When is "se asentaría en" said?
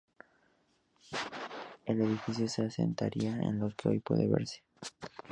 2.47-3.59